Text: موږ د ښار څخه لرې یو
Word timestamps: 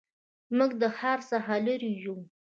موږ 0.57 0.71
د 0.81 0.83
ښار 0.97 1.19
څخه 1.31 1.53
لرې 1.67 1.91
یو 2.03 2.17